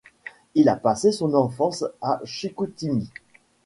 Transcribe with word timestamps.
Il 0.55 0.67
a 0.67 0.75
passé 0.77 1.11
son 1.11 1.35
enfance 1.35 1.85
à 2.01 2.19
Chicoutimi. 2.25 3.11